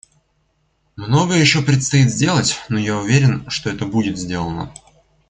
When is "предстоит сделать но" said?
1.61-2.79